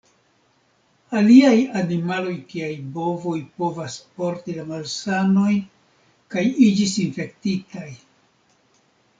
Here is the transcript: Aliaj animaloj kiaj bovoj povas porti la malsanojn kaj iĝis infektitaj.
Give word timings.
Aliaj 1.19 1.57
animaloj 1.81 2.33
kiaj 2.53 2.71
bovoj 2.95 3.35
povas 3.59 3.99
porti 4.17 4.57
la 4.61 4.65
malsanojn 4.71 5.61
kaj 6.37 6.47
iĝis 6.71 6.99
infektitaj. 7.09 7.89